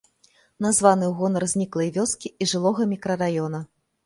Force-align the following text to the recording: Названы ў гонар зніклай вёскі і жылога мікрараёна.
Названы 0.65 1.03
ў 1.07 1.13
гонар 1.19 1.45
зніклай 1.53 1.93
вёскі 1.99 2.33
і 2.41 2.49
жылога 2.53 2.89
мікрараёна. 2.97 3.63